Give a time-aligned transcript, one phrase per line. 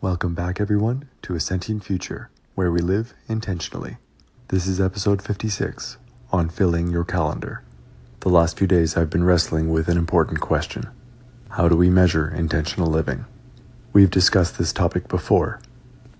[0.00, 3.96] Welcome back, everyone, to A Sentient Future, where we live intentionally.
[4.46, 5.96] This is episode 56
[6.30, 7.64] on filling your calendar.
[8.20, 10.88] The last few days, I've been wrestling with an important question
[11.48, 13.24] How do we measure intentional living?
[13.92, 15.60] We've discussed this topic before,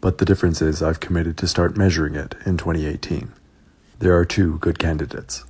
[0.01, 3.33] but the difference is I've committed to start measuring it in 2018.
[4.01, 5.45] There are two good candidates.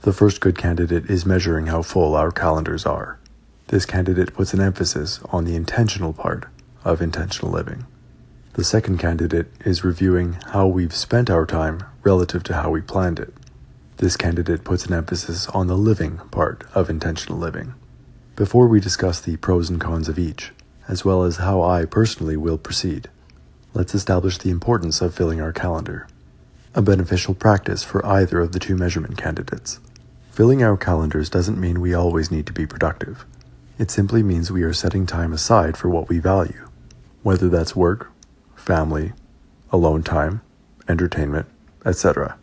[0.00, 3.18] The first good candidate is measuring how full our calendars are.
[3.66, 6.46] This candidate puts an emphasis on the intentional part
[6.84, 7.86] of intentional living.
[8.54, 13.18] The second candidate is reviewing how we've spent our time relative to how we planned
[13.18, 13.34] it.
[13.96, 17.74] This candidate puts an emphasis on the living part of intentional living.
[18.36, 20.52] Before we discuss the pros and cons of each,
[20.86, 23.08] as well as how I personally will proceed,
[23.72, 26.06] let's establish the importance of filling our calendar,
[26.74, 29.80] a beneficial practice for either of the two measurement candidates.
[30.30, 33.24] Filling our calendars doesn't mean we always need to be productive.
[33.78, 36.63] It simply means we are setting time aside for what we value,
[37.24, 38.12] whether that's work,
[38.54, 39.12] family,
[39.72, 40.42] alone time,
[40.88, 41.46] entertainment,
[41.84, 42.38] etc.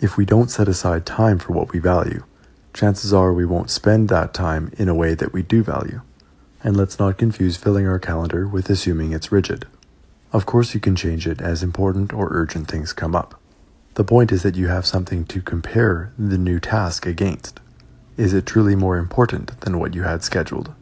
[0.00, 2.24] If we don't set aside time for what we value,
[2.72, 6.00] chances are we won't spend that time in a way that we do value.
[6.62, 9.66] And let's not confuse filling our calendar with assuming it's rigid.
[10.32, 13.40] Of course, you can change it as important or urgent things come up.
[13.94, 17.58] The point is that you have something to compare the new task against.
[18.16, 20.72] Is it truly more important than what you had scheduled?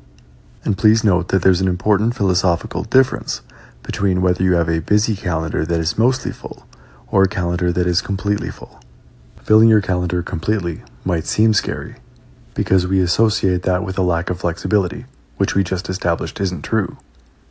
[0.64, 3.42] And please note that there's an important philosophical difference
[3.82, 6.66] between whether you have a busy calendar that is mostly full
[7.08, 8.80] or a calendar that is completely full.
[9.42, 11.96] Filling your calendar completely might seem scary
[12.54, 15.06] because we associate that with a lack of flexibility,
[15.38, 16.98] which we just established isn't true.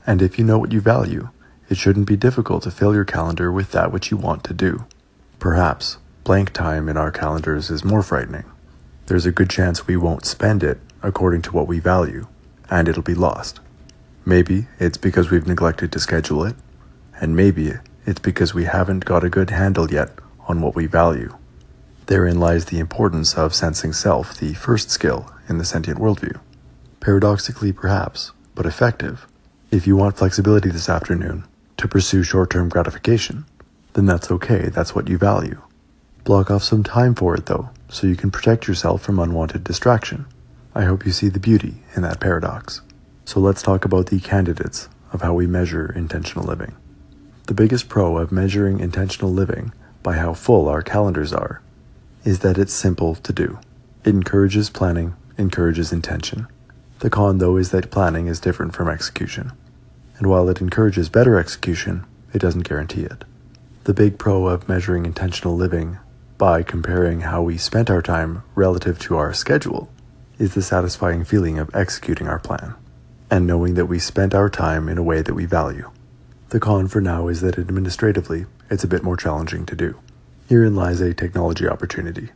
[0.06, 1.30] And if you know what you value,
[1.68, 4.86] it shouldn't be difficult to fill your calendar with that which you want to do.
[5.40, 8.46] Perhaps blank time in our calendars is more frightening.
[9.08, 12.28] There's a good chance we won't spend it according to what we value,
[12.70, 13.59] and it'll be lost.
[14.25, 16.56] Maybe it's because we've neglected to schedule it,
[17.20, 17.73] and maybe
[18.06, 20.11] it's because we haven't got a good handle yet
[20.48, 21.36] on what we value.
[22.08, 26.39] Therein lies the importance of sensing self, the first skill in the sentient worldview.
[26.99, 29.27] Paradoxically, perhaps, but effective.
[29.71, 31.45] If you want flexibility this afternoon
[31.77, 33.45] to pursue short term gratification,
[33.94, 35.61] then that's okay, that's what you value.
[36.23, 40.26] Block off some time for it, though, so you can protect yourself from unwanted distraction.
[40.80, 42.80] I hope you see the beauty in that paradox.
[43.26, 46.73] So let's talk about the candidates of how we measure intentional living.
[47.48, 49.73] The biggest pro of measuring intentional living
[50.04, 51.62] by how full our calendars are
[52.23, 53.60] is that it's simple to do.
[54.06, 56.48] It encourages planning, encourages intention.
[57.00, 59.52] The con, though, is that planning is different from execution.
[60.18, 63.26] And while it encourages better execution, it doesn't guarantee it.
[63.84, 66.00] The big pro of measuring intentional living
[66.38, 69.92] by comparing how we spent our time relative to our schedule
[70.39, 72.73] is the satisfying feeling of executing our plan
[73.30, 75.92] and knowing that we spent our time in a way that we value.
[76.50, 80.00] The con for now is that administratively, it's a bit more challenging to do.
[80.48, 82.30] Herein lies a technology opportunity.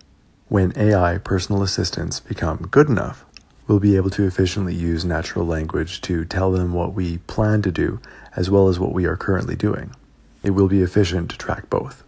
[0.50, 3.26] When AI personal assistants become good enough,
[3.68, 7.72] we'll be able to efficiently use natural language to tell them what we plan to
[7.72, 8.00] do
[8.36, 9.96] as well as what we are currently doing.
[10.44, 12.04] It will be efficient to track both.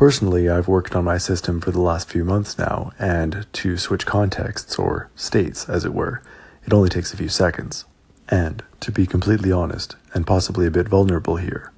[0.00, 4.06] Personally, I've worked on my system for the last few months now, and to switch
[4.06, 6.22] contexts, or states as it were,
[6.64, 7.84] it only takes a few seconds.
[8.30, 11.70] And, to be completely honest, and possibly a bit vulnerable here,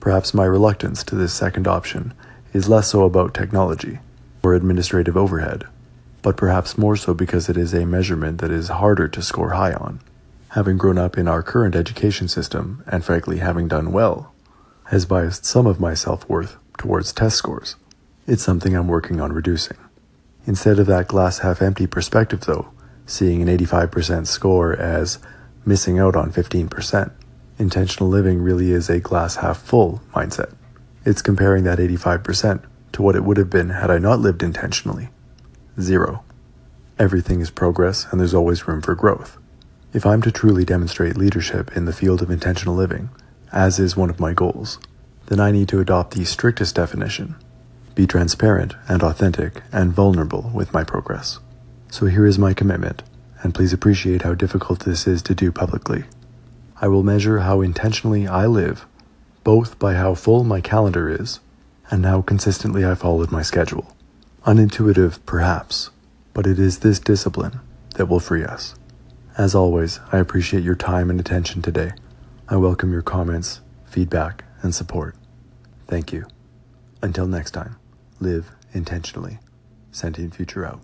[0.00, 2.14] perhaps my reluctance to this second option
[2.52, 4.00] is less so about technology
[4.42, 5.62] or administrative overhead,
[6.20, 9.74] but perhaps more so because it is a measurement that is harder to score high
[9.74, 10.00] on.
[10.48, 14.32] Having grown up in our current education system, and frankly having done well,
[14.86, 17.76] has biased some of my self worth towards test scores.
[18.26, 19.76] It's something I'm working on reducing.
[20.48, 22.72] Instead of that glass half empty perspective, though,
[23.06, 25.20] seeing an 85% score as
[25.64, 27.12] missing out on 15%.
[27.56, 30.56] Intentional living really is a glass half full mindset.
[31.04, 35.10] It's comparing that 85% to what it would have been had I not lived intentionally.
[35.80, 36.24] Zero.
[36.98, 39.38] Everything is progress and there's always room for growth.
[39.92, 43.08] If I'm to truly demonstrate leadership in the field of intentional living,
[43.52, 44.80] as is one of my goals,
[45.32, 47.36] then I need to adopt the strictest definition
[47.94, 51.38] be transparent and authentic and vulnerable with my progress.
[51.90, 53.02] So here is my commitment
[53.42, 56.04] and please appreciate how difficult this is to do publicly.
[56.82, 58.84] I will measure how intentionally I live,
[59.42, 61.40] both by how full my calendar is
[61.90, 63.96] and how consistently I followed my schedule.
[64.46, 65.88] Unintuitive, perhaps,
[66.34, 67.58] but it is this discipline
[67.94, 68.74] that will free us.
[69.38, 71.92] As always, I appreciate your time and attention today.
[72.48, 75.16] I welcome your comments, feedback, and support.
[75.92, 76.26] Thank you.
[77.02, 77.76] Until next time,
[78.18, 79.38] live intentionally.
[79.90, 80.80] Sentient Future out.